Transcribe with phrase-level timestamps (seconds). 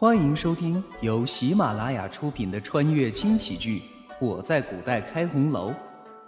[0.00, 3.82] 欢迎收听由喜马拉雅出品的穿越轻喜剧
[4.18, 5.70] 《我在古代开红楼》，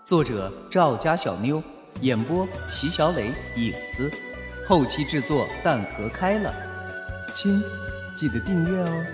[0.04, 1.62] 作者赵家小妞，
[2.02, 4.12] 演播席小磊、影子，
[4.68, 6.52] 后期制作蛋壳开了。
[7.34, 7.62] 亲，
[8.14, 9.04] 记得订阅哦。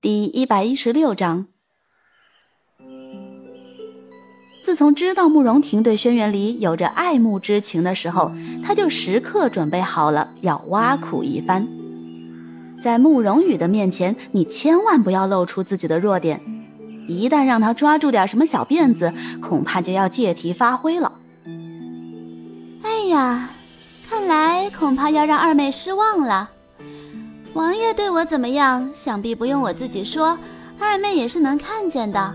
[0.00, 1.53] 第一百一十六章。
[4.64, 8.32] 自从知道慕容婷对轩辕离有着爱慕之情的时候，
[8.64, 11.68] 他就时刻准备好了要挖苦一番。
[12.82, 16.40] 在慕容羽的面前，你千万不要露出自己的弱点，
[17.06, 21.12] 一旦让他抓住点什么小辫子，恐怕就要借题发挥了。
[22.82, 23.50] 哎呀，
[24.08, 26.48] 看来恐怕要让二妹失望了。
[27.52, 30.38] 王爷对我怎么样，想必不用我自己说，
[30.80, 32.34] 二妹也是能看见的。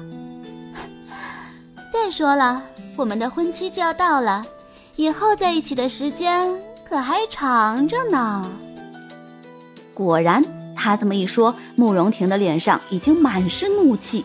[1.92, 2.62] 再说了，
[2.96, 4.44] 我们的婚期就要到了，
[4.96, 6.50] 以后在一起的时间
[6.88, 8.50] 可还长着呢。
[9.94, 10.44] 果然，
[10.76, 14.24] 他这么一说，慕容婷的脸上已经满是怒气，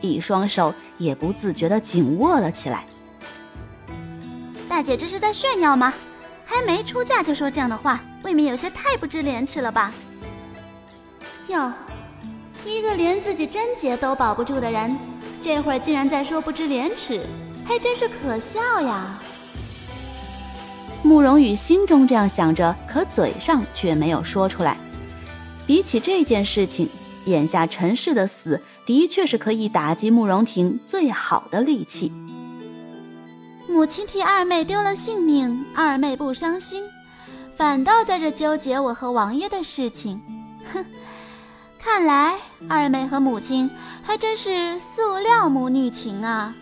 [0.00, 2.84] 一双手也不自觉地紧握了起来。
[4.68, 5.94] 大姐这是在炫耀吗？
[6.44, 9.92] 还没出嫁就说这样的话，未免有些太不知廉耻了吧？
[11.48, 11.72] 哟，
[12.64, 14.96] 一个连自己贞洁都保不住的人。
[15.46, 17.24] 这会儿竟然在说不知廉耻，
[17.64, 19.16] 还真是可笑呀！
[21.04, 24.76] 慕容羽心中这样想着，可嘴上却没有说出来。
[25.64, 26.88] 比起这件事情，
[27.26, 32.12] 眼下陈氏的死的确是可以打击慕容婷最好的利器。
[33.68, 36.82] 母亲替二妹丢了性命，二妹不伤心，
[37.56, 40.20] 反倒在这纠结我和王爷的事情。
[41.86, 41.96] 哼！
[41.96, 42.36] 看来
[42.68, 43.70] 二妹和母亲
[44.02, 46.52] 还真是塑料母女情啊。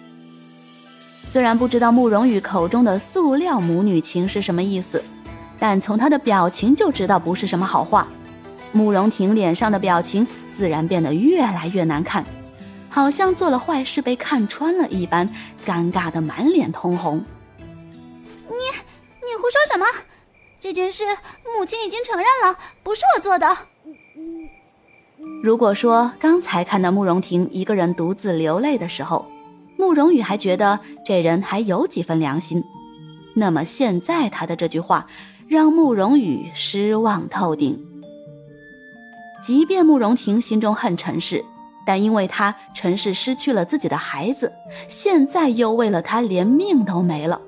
[1.24, 5.02] 虽然不知道慕容羽口中的塑料母女情是什么意思，
[5.58, 8.06] 但从他的表情就知道不是什么好话。
[8.72, 12.24] 慕容婷脸上的表情自然变得越来越难看，
[12.90, 15.28] 好像做了坏事被看穿了一般，
[15.66, 17.24] 尴尬的满脸通红。
[18.48, 19.86] 你你胡说什么？
[20.60, 21.04] 这件事
[21.56, 23.56] 母亲已经承认了，不是我做的。
[25.42, 29.26] 如果说刚才看到慕容婷一个人独自流泪的时候，
[29.76, 32.62] 慕容羽还觉得这人还有几分良心，
[33.34, 35.06] 那么现在他的这句话
[35.46, 37.78] 让慕容羽失望透顶。
[39.42, 41.44] 即便慕容婷心中恨陈氏，
[41.86, 44.50] 但因为他陈氏失去了自己的孩子，
[44.88, 47.38] 现在又为了他连命都没了，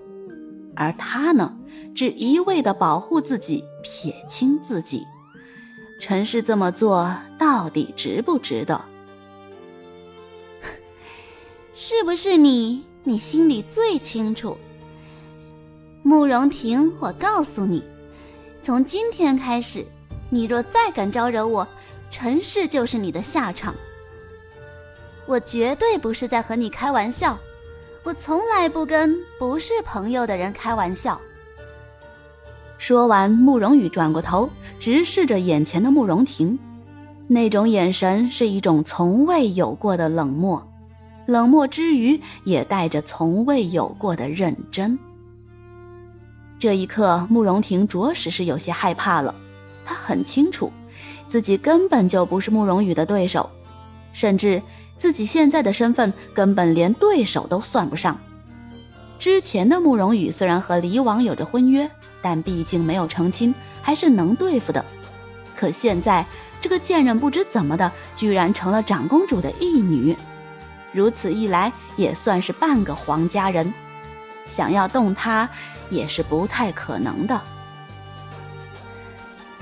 [0.75, 1.57] 而他呢，
[1.95, 5.07] 只一味的保护自己，撇清自己。
[5.99, 8.81] 陈氏这么做到底值不值得？
[11.75, 12.85] 是不是你？
[13.03, 14.57] 你心里最清楚。
[16.03, 17.83] 慕容婷，我告诉你，
[18.63, 19.85] 从今天开始，
[20.29, 21.67] 你若再敢招惹我，
[22.11, 23.75] 陈氏就是你的下场。
[25.25, 27.39] 我绝对不是在和你开玩笑，
[28.05, 31.21] 我从来不跟不是朋友的人开玩笑。
[32.79, 34.49] 说完，慕容羽转过头，
[34.79, 36.59] 直视着眼前的慕容婷，
[37.27, 40.63] 那种眼神是一种从未有过的冷漠，
[41.27, 44.99] 冷漠之余也带着从未有过的认真。
[46.59, 49.35] 这一刻，慕容婷着实是有些害怕了。
[49.85, 50.71] 她很清楚，
[51.27, 53.49] 自己根本就不是慕容羽的对手，
[54.13, 54.61] 甚至
[54.99, 58.19] 自己现在的身份根本连对手都算不上。
[59.19, 61.91] 之前的慕容羽虽然和离王有着婚约。
[62.29, 64.85] 但毕竟没有成亲，还是能对付的。
[65.55, 66.27] 可现在
[66.61, 70.17] 这个贱人不知怎么的，居然成了长公主的义女，
[70.91, 73.73] 如此一来也算是半个皇家人，
[74.45, 75.49] 想要动她
[75.89, 77.41] 也是不太可能的。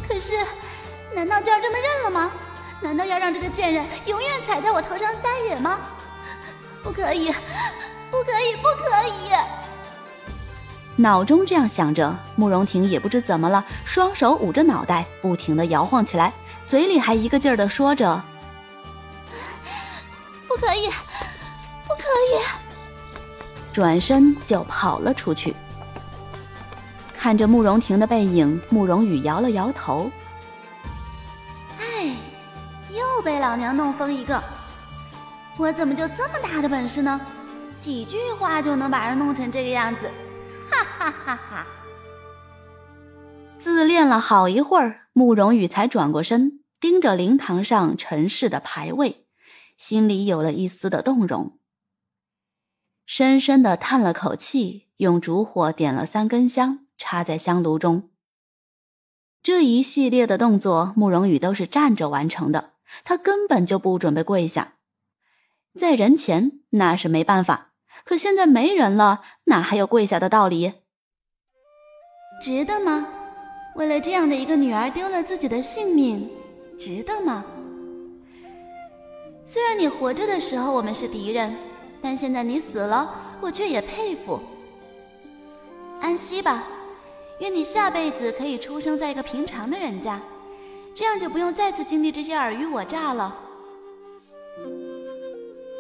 [0.09, 0.39] 可是，
[1.15, 2.31] 难道就要这么认了吗？
[2.81, 5.81] 难道要让这个贱人永远踩在我头上撒野吗？
[6.83, 7.27] 不可以，
[8.11, 9.64] 不可以，不可以！
[10.97, 16.33] 脑中这样想着，慕容婷也不知怎么了，双手捂着脑袋，不停的摇晃起来，
[16.67, 18.23] 嘴里还一个劲儿的说着
[20.47, 20.87] ：“不可以，
[21.89, 22.41] 不可以！”
[23.75, 25.53] 转身就跑了出去。
[27.19, 30.09] 看着慕容婷的背影，慕容羽摇了摇头
[31.81, 32.15] ：“哎，
[32.93, 34.41] 又被老娘弄疯一个！
[35.57, 37.21] 我怎么就这么大的本事呢？
[37.81, 40.09] 几句话就能把人弄成这个样子？”
[40.83, 41.37] 哈哈哈！
[41.37, 41.67] 哈
[43.59, 49.27] 自恋了好一会儿，慕容羽才转过身，盯着灵堂上陈氏的牌位，
[49.77, 51.59] 心里有了一丝的动容。
[53.07, 58.11] 深深的叹了口气，用烛火点了三根香，插在香炉中，
[59.43, 62.73] 这一系列的动作，慕容羽都是站着完成的，
[63.05, 64.77] 他根本就不准备跪下。
[65.79, 67.74] 在人前那是没办法，
[68.05, 70.73] 可现在没人了，哪还有跪下的道理？
[72.43, 73.09] 值得吗？
[73.77, 76.29] 为了这样的一个女儿丢了自己的性命，
[76.79, 77.45] 值得吗？
[79.47, 81.57] 虽然你活着的时候我们是敌人，
[82.03, 83.11] 但现在你死了，
[83.41, 84.41] 我却也佩服。
[86.01, 86.65] 安息吧，
[87.41, 90.21] 愿你下辈子可以出生在一个平常的人家，
[90.95, 93.35] 这样就不用再次经历这些尔虞我诈了。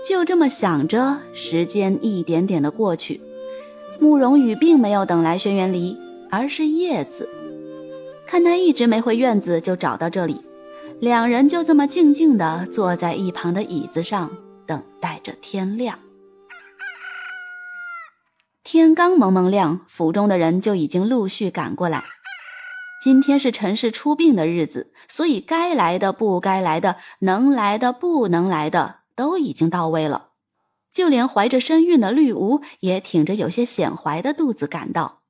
[0.06, 3.20] 就这么想着，时间一点点的过去，
[3.98, 5.96] 慕容羽并没有等来轩辕离，
[6.30, 7.28] 而是叶子。
[8.26, 10.44] 看他一直没回院子，就找到这里。
[11.00, 14.30] 两人就这么静静地坐在一旁的椅子上，
[14.66, 15.98] 等待着天亮。
[18.62, 22.04] 天刚蒙蒙亮，府中的人就已经陆续赶过来。
[23.02, 30.28] 今天是陈氏出殡的日子，所以该来的、不该来的、能来的、不能来的，都已经到位了。
[30.92, 35.20] 就连怀着身孕的绿芜，也挺着有些显怀的肚子赶到。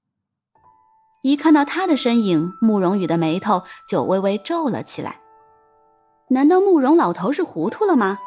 [1.23, 5.21] 一看到他的身影，慕容羽的眉头就微微皱了起来。
[6.29, 8.19] 难道慕容老头是糊涂了吗？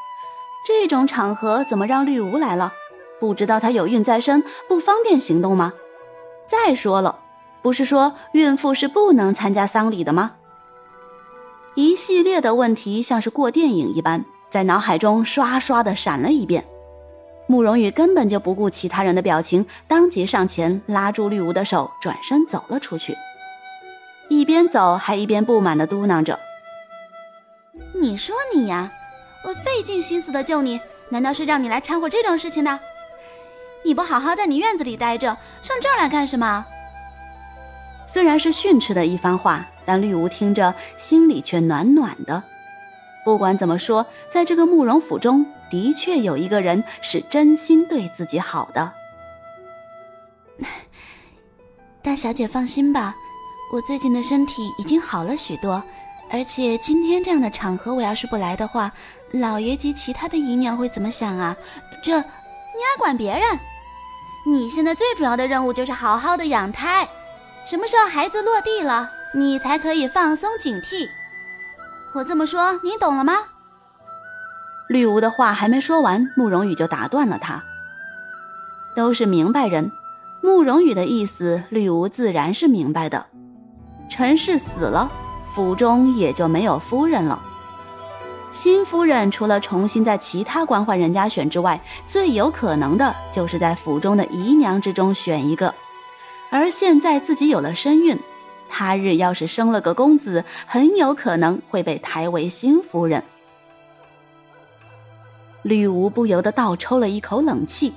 [0.67, 2.73] 这种场合怎么让绿芜来了？
[3.19, 5.73] 不知道她有孕在身，不方便行动吗？
[6.47, 7.19] 再说了，
[7.61, 10.37] 不是说孕妇是不能参加丧礼的吗？
[11.75, 16.63] 一系列的问题像是过电影一般，在脑海中刷刷的闪了一遍。
[17.47, 23.15] 慕容羽根本就不顾其他人的表情，当即上前拉住绿芜的手，转身走了出去，
[24.27, 26.37] 一边走还一边不满的嘟囔着。
[27.93, 28.91] 你说你呀，
[29.45, 30.79] 我费尽心思的救你，
[31.09, 32.79] 难道是让你来掺和这种事情的？
[33.85, 36.65] 你不好好在你院子里待着，上这儿来干什么？
[38.05, 42.43] 虽然是训斥的一番话，但绿芜听着心里却暖暖的。
[43.27, 48.93] 不管怎么说，在这个慕容府中，的确有一个人是真心对自己好的。
[52.01, 53.13] 大小姐放心吧，
[53.73, 55.83] 我最近的身体已经好了许多。
[56.31, 58.89] 而且今天这样的场合，我要是不来的话，
[59.31, 61.53] 老爷及其他的姨娘会怎么想啊？
[62.01, 63.41] 这，你爱管别人？
[64.45, 67.05] 你现在最主要的任务就是好好的养胎，
[67.69, 71.09] 什么时候孩子落地了，你才可以放松警惕。
[72.17, 73.33] 我这么说，你懂了吗？
[74.89, 77.63] 绿芜的话还没说完，慕容羽就打断了他。
[78.95, 79.91] 都是明白人，
[80.41, 83.23] 慕容羽的意思，绿芜自然是明白的。
[84.09, 85.11] 陈氏死了。
[85.53, 87.39] 府中也就没有夫人了。
[88.51, 95.73] 新夫人除了重新在其他官宦人家选之外，最有可能的就是在府中的姨娘之中选一个。
[96.49, 98.19] 而现在自己有了身孕，
[98.69, 103.23] 他日要是生了个公子，很有可能会被抬为新夫人。
[105.63, 107.93] 吕无不由得倒抽了一口冷气，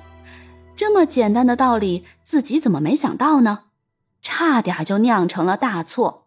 [0.74, 3.64] 这么简单的道理，自己怎么没想到呢？
[4.22, 6.26] 差点就酿成了大错。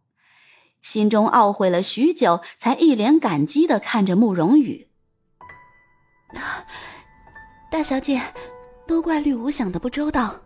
[0.81, 4.89] 心中懊悔了许久，才一脸感激的看着慕容羽。
[7.71, 8.21] 大小姐，
[8.85, 10.42] 都怪绿芜想的不周到。